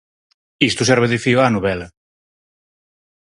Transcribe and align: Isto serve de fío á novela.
Isto 0.69 0.81
serve 0.89 1.07
de 1.11 1.21
fío 1.23 1.39
á 1.43 1.47
novela. 1.55 1.87